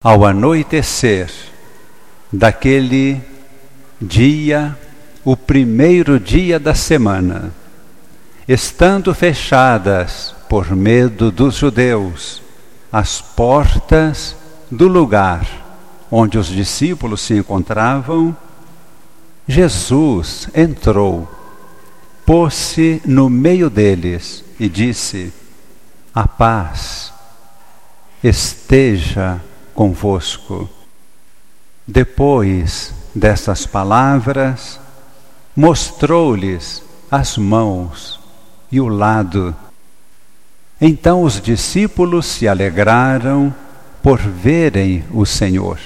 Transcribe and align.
Ao 0.00 0.24
anoitecer 0.24 1.28
daquele 2.32 3.20
dia, 4.00 4.78
o 5.24 5.36
primeiro 5.36 6.20
dia 6.20 6.60
da 6.60 6.72
semana, 6.72 7.52
estando 8.46 9.12
fechadas 9.12 10.36
por 10.48 10.70
medo 10.70 11.32
dos 11.32 11.56
judeus 11.56 12.40
as 12.92 13.20
portas 13.20 14.36
do 14.70 14.86
lugar 14.86 15.44
onde 16.08 16.38
os 16.38 16.46
discípulos 16.46 17.20
se 17.20 17.34
encontravam, 17.34 18.36
Jesus 19.48 20.48
entrou, 20.54 21.28
pôs-se 22.24 23.02
no 23.04 23.28
meio 23.28 23.68
deles 23.68 24.44
e 24.60 24.68
disse: 24.68 25.32
A 26.14 26.28
paz 26.28 27.12
esteja 28.22 29.40
convosco. 29.78 30.68
Depois 31.86 32.92
dessas 33.14 33.64
palavras, 33.64 34.80
mostrou-lhes 35.54 36.82
as 37.08 37.38
mãos 37.38 38.18
e 38.72 38.80
o 38.80 38.88
lado. 38.88 39.54
Então 40.80 41.22
os 41.22 41.40
discípulos 41.40 42.26
se 42.26 42.48
alegraram 42.48 43.54
por 44.02 44.18
verem 44.18 45.04
o 45.12 45.24
Senhor. 45.24 45.78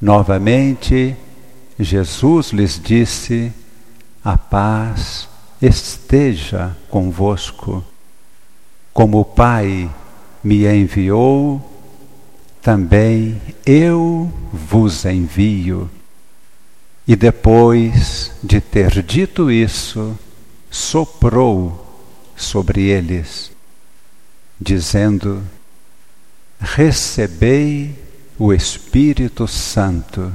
Novamente, 0.00 1.16
Jesus 1.80 2.50
lhes 2.50 2.80
disse: 2.80 3.52
A 4.24 4.38
paz 4.38 5.28
esteja 5.60 6.76
convosco. 6.88 7.84
Como 8.92 9.18
o 9.18 9.24
Pai 9.24 9.90
me 10.44 10.64
enviou, 10.64 11.77
também 12.68 13.40
eu 13.64 14.30
vos 14.52 15.06
envio. 15.06 15.90
E 17.06 17.16
depois 17.16 18.30
de 18.44 18.60
ter 18.60 19.02
dito 19.02 19.50
isso, 19.50 20.14
soprou 20.70 22.06
sobre 22.36 22.82
eles, 22.82 23.50
dizendo: 24.60 25.42
Recebei 26.60 27.98
o 28.38 28.52
Espírito 28.52 29.48
Santo. 29.48 30.30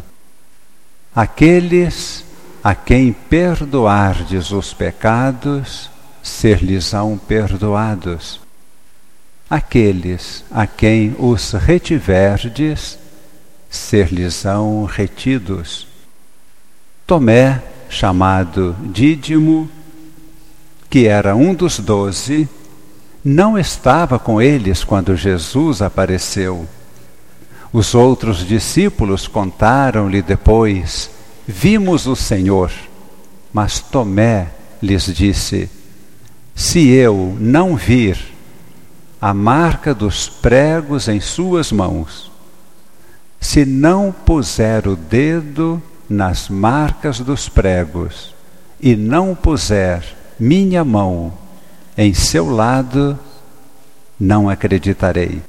Aqueles 1.16 2.26
a 2.64 2.74
quem 2.74 3.14
perdoardes 3.14 4.50
os 4.50 4.74
pecados, 4.74 5.88
ser-lhes-ão 6.24 7.16
perdoados 7.16 8.43
aqueles 9.54 10.44
a 10.50 10.66
quem 10.66 11.16
os 11.20 11.52
retiverdes, 11.52 12.98
ser-lhes-ão 13.70 14.84
retidos. 14.86 15.88
Tomé, 17.06 17.62
chamado 17.88 18.76
Dídimo, 18.82 19.70
que 20.90 21.06
era 21.06 21.36
um 21.36 21.54
dos 21.54 21.78
doze, 21.78 22.50
não 23.24 23.56
estava 23.56 24.18
com 24.18 24.42
eles 24.42 24.84
quando 24.84 25.16
Jesus 25.16 25.84
apareceu. 25.84 26.68
Os 27.72 27.94
outros 27.94 28.44
discípulos 28.48 29.28
contaram-lhe 29.28 30.24
depois: 30.24 31.12
Vimos 31.48 32.08
o 32.08 32.16
Senhor. 32.16 32.72
Mas 33.54 33.80
Tomé 33.80 34.48
lhes 34.82 35.06
disse: 35.14 35.70
Se 36.56 36.90
eu 36.90 37.38
não 37.40 37.76
vir 37.76 38.33
a 39.24 39.34
marca 39.34 39.96
dos 39.96 40.28
pregos 40.28 41.08
em 41.08 41.22
suas 41.22 41.72
mãos. 41.72 42.30
Se 43.40 43.64
não 43.64 44.12
puser 44.12 44.86
o 44.86 44.98
dedo 44.98 45.82
nas 46.10 46.50
marcas 46.50 47.22
dos 47.22 47.48
pregos 47.48 48.36
e 48.82 48.98
não 48.98 49.34
puser 49.34 50.04
minha 50.38 50.84
mão 50.84 51.32
em 51.98 52.14
seu 52.14 52.50
lado, 52.54 53.18
não 54.20 54.50
acreditarei. 54.50 55.42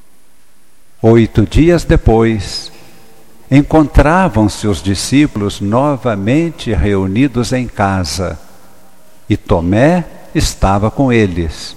Oito 1.03 1.45
dias 1.45 1.83
depois, 1.83 2.71
encontravam-se 3.51 4.69
os 4.69 4.81
discípulos 4.81 5.61
novamente 5.61 6.73
reunidos 6.73 7.53
em 7.53 7.67
casa 7.67 8.39
e 9.29 9.37
Tomé 9.37 10.05
estava 10.33 10.93
com 10.93 11.13
eles. 11.13 11.75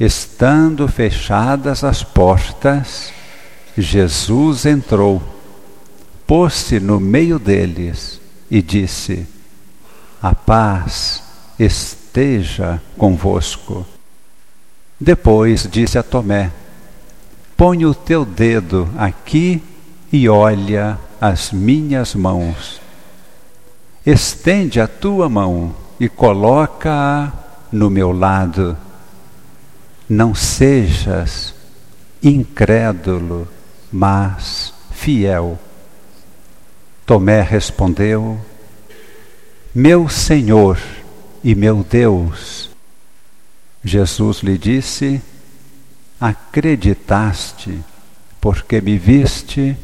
Estando 0.00 0.88
fechadas 0.88 1.84
as 1.84 2.02
portas, 2.02 3.12
Jesus 3.76 4.64
entrou, 4.64 5.22
pôs-se 6.26 6.80
no 6.80 6.98
meio 6.98 7.38
deles 7.38 8.18
e 8.50 8.62
disse: 8.62 9.26
A 10.22 10.34
paz 10.34 11.22
esteja 11.58 12.80
convosco. 12.96 13.86
Depois 14.98 15.68
disse 15.70 15.98
a 15.98 16.02
Tomé: 16.02 16.50
Põe 17.54 17.84
o 17.84 17.94
teu 17.94 18.24
dedo 18.24 18.88
aqui 18.96 19.62
e 20.10 20.30
olha 20.30 20.98
as 21.20 21.52
minhas 21.52 22.14
mãos. 22.14 22.80
Estende 24.06 24.80
a 24.80 24.88
tua 24.88 25.28
mão 25.28 25.76
e 26.00 26.08
coloca-a 26.08 27.30
no 27.70 27.90
meu 27.90 28.12
lado 28.12 28.78
não 30.10 30.34
sejas 30.34 31.54
incrédulo, 32.20 33.48
mas 33.92 34.74
fiel. 34.90 35.56
Tomé 37.06 37.40
respondeu: 37.42 38.40
Meu 39.72 40.08
Senhor 40.08 40.76
e 41.44 41.54
meu 41.54 41.86
Deus. 41.88 42.68
Jesus 43.84 44.40
lhe 44.40 44.58
disse: 44.58 45.22
Acreditaste, 46.20 47.78
porque 48.40 48.80
me 48.80 48.98
viste. 48.98 49.76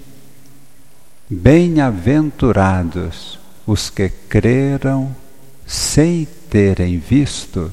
Bem-aventurados 1.29 3.37
os 3.67 3.91
que 3.91 4.09
creram 4.09 5.13
sem 5.67 6.25
terem 6.49 6.99
visto. 6.99 7.73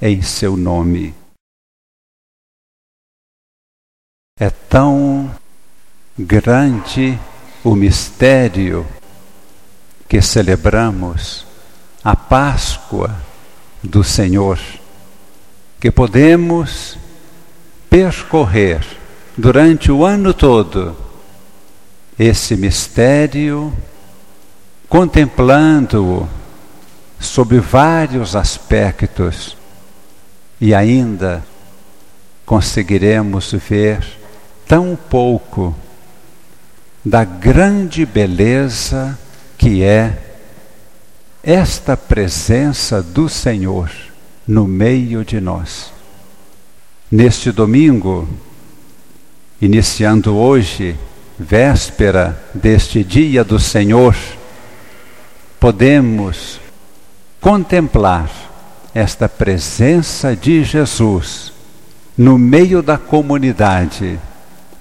em 0.00 0.22
seu 0.22 0.56
nome. 0.56 1.14
É 4.38 4.48
tão 4.48 5.30
grande 6.16 7.18
o 7.64 7.74
mistério 7.74 8.86
que 10.08 10.22
celebramos, 10.22 11.44
a 12.04 12.14
Páscoa 12.14 13.14
do 13.82 14.04
Senhor, 14.04 14.58
que 15.80 15.90
podemos 15.90 16.96
percorrer 17.90 18.84
durante 19.36 19.90
o 19.90 20.04
ano 20.04 20.32
todo 20.32 20.96
esse 22.18 22.56
mistério, 22.56 23.72
contemplando-o 24.88 26.28
sob 27.20 27.58
vários 27.58 28.34
aspectos 28.34 29.57
e 30.60 30.74
ainda 30.74 31.44
conseguiremos 32.44 33.52
ver 33.52 34.04
tão 34.66 34.96
pouco 35.08 35.74
da 37.04 37.24
grande 37.24 38.04
beleza 38.04 39.18
que 39.56 39.82
é 39.82 40.18
esta 41.42 41.96
presença 41.96 43.02
do 43.02 43.28
Senhor 43.28 43.90
no 44.46 44.66
meio 44.66 45.24
de 45.24 45.40
nós. 45.40 45.92
Neste 47.10 47.52
domingo, 47.52 48.28
iniciando 49.60 50.36
hoje, 50.36 50.96
véspera 51.38 52.38
deste 52.52 53.04
dia 53.04 53.44
do 53.44 53.58
Senhor, 53.58 54.16
podemos 55.60 56.60
contemplar 57.40 58.47
esta 58.94 59.28
presença 59.28 60.34
de 60.34 60.64
Jesus 60.64 61.52
no 62.16 62.36
meio 62.36 62.82
da 62.82 62.98
comunidade, 62.98 64.18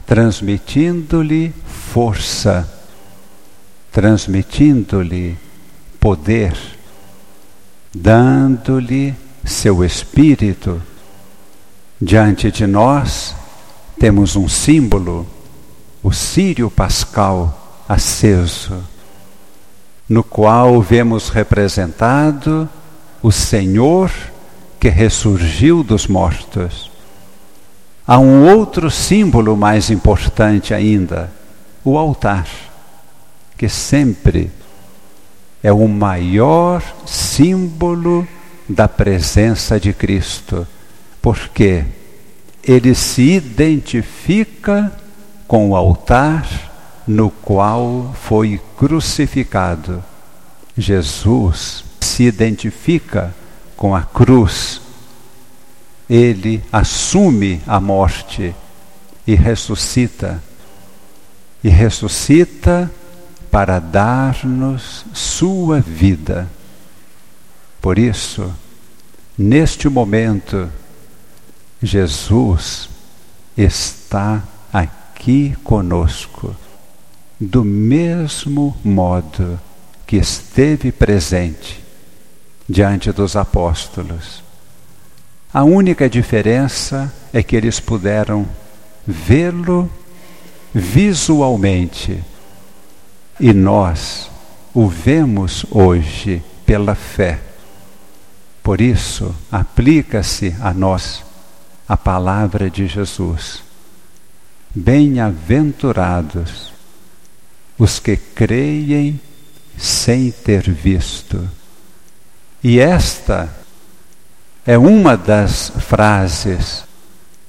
transmitindo-lhe 0.07 1.53
força, 1.93 2.67
transmitindo-lhe 3.91 5.37
poder, 5.99 6.57
dando-lhe 7.93 9.13
seu 9.45 9.83
espírito. 9.83 10.81
Diante 12.01 12.51
de 12.51 12.65
nós 12.65 13.35
temos 13.99 14.35
um 14.35 14.47
símbolo, 14.47 15.27
o 16.01 16.11
Sírio 16.11 16.71
Pascal 16.71 17.83
aceso, 17.87 18.83
no 20.09 20.23
qual 20.23 20.81
vemos 20.81 21.29
representado 21.29 22.67
o 23.21 23.31
Senhor 23.31 24.11
que 24.79 24.89
ressurgiu 24.89 25.83
dos 25.83 26.07
mortos. 26.07 26.91
Há 28.05 28.19
um 28.19 28.49
outro 28.49 28.89
símbolo 28.89 29.57
mais 29.57 29.89
importante 29.89 30.73
ainda, 30.73 31.31
o 31.83 31.97
altar, 31.97 32.47
que 33.57 33.67
sempre 33.67 34.51
é 35.61 35.71
o 35.71 35.87
maior 35.87 36.81
símbolo 37.05 38.27
da 38.69 38.87
presença 38.87 39.79
de 39.79 39.93
Cristo, 39.93 40.67
porque 41.21 41.83
ele 42.63 42.93
se 42.93 43.33
identifica 43.33 44.91
com 45.47 45.71
o 45.71 45.75
altar 45.75 46.45
no 47.07 47.29
qual 47.29 48.13
foi 48.21 48.59
crucificado. 48.77 50.03
Jesus 50.77 51.83
se 52.07 52.23
identifica 52.23 53.35
com 53.75 53.95
a 53.95 54.01
cruz 54.01 54.81
ele 56.09 56.63
assume 56.71 57.61
a 57.67 57.79
morte 57.79 58.55
e 59.25 59.35
ressuscita. 59.35 60.41
E 61.63 61.69
ressuscita 61.69 62.89
para 63.51 63.79
dar-nos 63.79 65.05
sua 65.13 65.81
vida. 65.81 66.47
Por 67.81 67.97
isso, 67.97 68.53
neste 69.37 69.89
momento, 69.89 70.69
Jesus 71.81 72.89
está 73.57 74.43
aqui 74.71 75.55
conosco, 75.63 76.55
do 77.39 77.63
mesmo 77.63 78.77
modo 78.83 79.59
que 80.05 80.17
esteve 80.17 80.91
presente 80.91 81.86
diante 82.67 83.11
dos 83.11 83.35
apóstolos 83.35 84.47
a 85.53 85.63
única 85.63 86.09
diferença 86.09 87.11
é 87.31 87.41
que 87.41 87.55
eles 87.55 87.79
puderam 87.79 88.45
vê-lo 89.05 89.89
visualmente 90.73 92.21
e 93.39 93.53
nós 93.53 94.29
o 94.73 94.87
vemos 94.87 95.65
hoje 95.71 96.43
pela 96.65 96.93
fé. 96.93 97.39
Por 98.61 98.81
isso, 98.81 99.33
aplica-se 99.51 100.55
a 100.61 100.73
nós 100.73 101.23
a 101.87 101.95
palavra 101.95 102.69
de 102.69 102.85
Jesus. 102.85 103.63
Bem-aventurados 104.75 106.73
os 107.79 107.99
que 107.99 108.17
creem 108.17 109.19
sem 109.77 110.29
ter 110.29 110.69
visto. 110.69 111.49
E 112.63 112.79
esta 112.79 113.49
é 114.65 114.77
uma 114.77 115.15
das 115.15 115.69
frases 115.69 116.83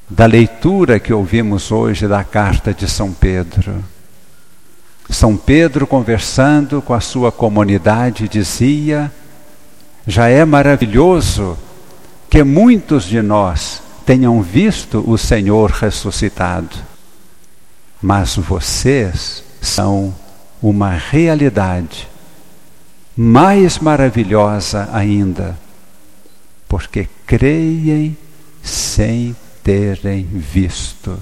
da 0.08 0.26
leitura 0.26 1.00
que 1.00 1.12
ouvimos 1.12 1.72
hoje 1.72 2.06
da 2.06 2.22
carta 2.22 2.74
de 2.74 2.88
São 2.88 3.12
Pedro. 3.12 3.82
São 5.08 5.36
Pedro, 5.36 5.86
conversando 5.86 6.82
com 6.82 6.92
a 6.92 7.00
sua 7.00 7.32
comunidade, 7.32 8.28
dizia: 8.28 9.10
Já 10.06 10.28
é 10.28 10.44
maravilhoso 10.44 11.58
que 12.28 12.42
muitos 12.44 13.04
de 13.04 13.22
nós 13.22 13.82
tenham 14.04 14.42
visto 14.42 15.02
o 15.10 15.16
Senhor 15.16 15.70
ressuscitado, 15.70 16.76
mas 18.00 18.36
vocês 18.36 19.42
são 19.62 20.14
uma 20.62 20.90
realidade 20.90 22.06
mais 23.20 23.80
maravilhosa 23.80 24.88
ainda 24.92 25.58
porque 26.68 27.08
creem 27.26 28.16
sem 28.62 29.34
terem 29.60 30.22
visto. 30.22 31.20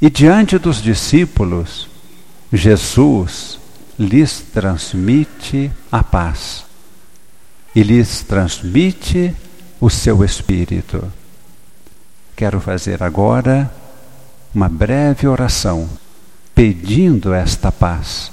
E 0.00 0.08
diante 0.08 0.56
dos 0.56 0.80
discípulos, 0.80 1.86
Jesus 2.50 3.58
lhes 3.98 4.40
transmite 4.40 5.70
a 5.90 6.02
paz 6.02 6.64
e 7.76 7.82
lhes 7.82 8.22
transmite 8.22 9.34
o 9.78 9.90
seu 9.90 10.24
espírito. 10.24 11.12
Quero 12.34 12.58
fazer 12.62 13.02
agora 13.02 13.70
uma 14.54 14.70
breve 14.70 15.26
oração 15.26 15.86
pedindo 16.54 17.34
esta 17.34 17.70
paz 17.70 18.32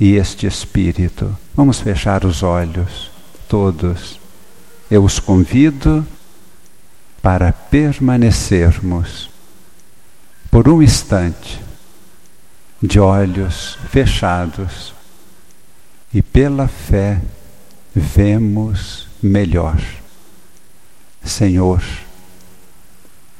e 0.00 0.16
este 0.16 0.46
espírito. 0.46 1.36
Vamos 1.54 1.78
fechar 1.78 2.24
os 2.24 2.42
olhos, 2.42 3.10
todos 3.46 4.18
eu 4.90 5.04
os 5.04 5.20
convido 5.20 6.04
para 7.22 7.52
permanecermos 7.52 9.30
por 10.50 10.68
um 10.68 10.82
instante 10.82 11.60
de 12.82 12.98
olhos 12.98 13.78
fechados 13.90 14.92
e 16.12 16.22
pela 16.22 16.66
fé 16.66 17.20
vemos 17.94 19.06
melhor. 19.22 19.80
Senhor, 21.22 21.82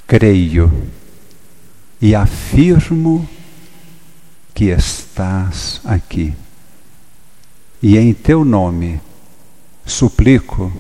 creio 0.07 0.89
e 2.01 2.15
afirmo 2.15 3.29
que 4.55 4.67
estás 4.67 5.81
aqui. 5.85 6.35
E 7.83 7.97
em 7.97 8.13
teu 8.13 8.45
nome 8.45 9.01
suplico 9.87 10.71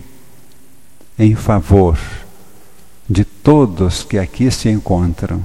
em 1.19 1.35
favor 1.35 1.99
de 3.09 3.25
todos 3.25 4.05
que 4.05 4.19
aqui 4.19 4.51
se 4.51 4.69
encontram. 4.69 5.43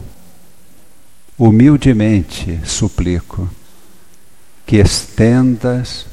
Humildemente 1.37 2.59
suplico 2.65 3.49
que 4.65 4.77
estendas 4.77 6.05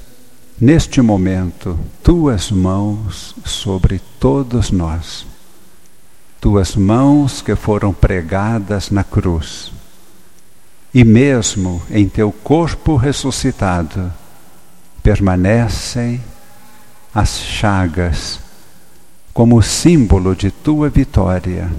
neste 0.60 1.00
momento 1.00 1.78
tuas 2.02 2.50
mãos 2.50 3.34
sobre 3.44 4.00
todos 4.20 4.70
nós, 4.70 5.26
tuas 6.40 6.76
mãos 6.76 7.42
que 7.42 7.56
foram 7.56 7.92
pregadas 7.92 8.90
na 8.90 9.02
cruz, 9.02 9.72
e 10.94 11.04
mesmo 11.04 11.82
em 11.90 12.08
teu 12.08 12.30
corpo 12.30 12.96
ressuscitado 12.96 14.12
permanecem 15.02 16.20
as 17.14 17.38
chagas 17.38 18.40
como 19.32 19.62
símbolo 19.62 20.34
de 20.34 20.50
tua 20.50 20.88
vitória, 20.88 21.70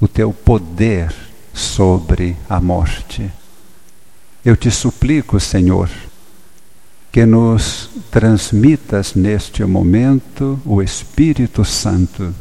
o 0.00 0.06
teu 0.06 0.32
poder 0.32 1.14
sobre 1.52 2.36
a 2.48 2.60
morte. 2.60 3.30
Eu 4.44 4.56
te 4.56 4.70
suplico, 4.70 5.40
Senhor, 5.40 5.90
que 7.10 7.24
nos 7.24 7.90
transmitas 8.10 9.14
neste 9.14 9.64
momento 9.64 10.60
o 10.64 10.82
Espírito 10.82 11.64
Santo 11.64 12.34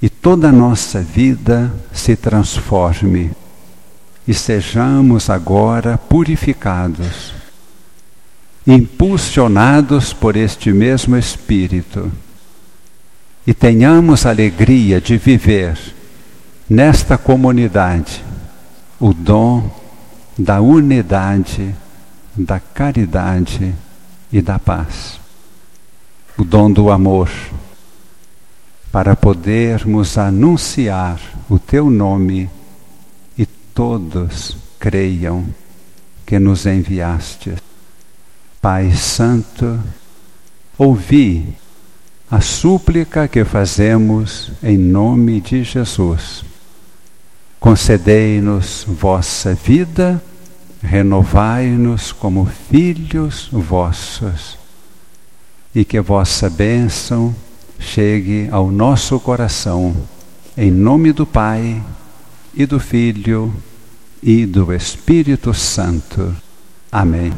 e 0.00 0.08
toda 0.08 0.50
a 0.50 0.52
nossa 0.52 1.00
vida 1.00 1.72
se 1.92 2.14
transforme 2.14 3.30
e 4.26 4.34
sejamos 4.34 5.30
agora 5.30 5.96
purificados, 5.96 7.32
impulsionados 8.68 10.12
por 10.12 10.36
este 10.36 10.74
mesmo 10.74 11.16
Espírito 11.16 12.12
e 13.46 13.54
tenhamos 13.54 14.26
alegria 14.26 15.00
de 15.00 15.16
viver 15.16 15.78
nesta 16.68 17.16
comunidade 17.16 18.22
o 19.00 19.14
dom 19.14 19.70
da 20.36 20.60
unidade, 20.60 21.74
da 22.36 22.60
caridade 22.60 23.74
e 24.30 24.42
da 24.42 24.58
paz. 24.58 25.18
O 26.36 26.44
dom 26.44 26.70
do 26.70 26.90
amor, 26.90 27.30
para 28.92 29.16
podermos 29.16 30.18
anunciar 30.18 31.18
o 31.48 31.58
teu 31.58 31.88
nome 31.88 32.50
e 33.36 33.46
todos 33.46 34.58
creiam 34.78 35.46
que 36.26 36.38
nos 36.38 36.66
enviaste. 36.66 37.67
Pai 38.68 38.92
Santo, 38.92 39.80
ouvi 40.76 41.56
a 42.30 42.38
súplica 42.42 43.26
que 43.26 43.42
fazemos 43.42 44.52
em 44.62 44.76
nome 44.76 45.40
de 45.40 45.64
Jesus 45.64 46.44
concedei-nos 47.58 48.84
vossa 48.86 49.54
vida, 49.54 50.22
renovai-nos 50.82 52.12
como 52.12 52.44
filhos 52.70 53.48
vossos, 53.50 54.58
e 55.74 55.82
que 55.82 55.98
vossa 55.98 56.50
bênção 56.50 57.34
chegue 57.78 58.50
ao 58.52 58.70
nosso 58.70 59.18
coração, 59.18 59.96
em 60.54 60.70
nome 60.70 61.14
do 61.14 61.24
Pai 61.24 61.82
e 62.52 62.66
do 62.66 62.78
Filho 62.78 63.50
e 64.22 64.44
do 64.44 64.74
Espírito 64.74 65.54
Santo. 65.54 66.36
Amém. 66.92 67.32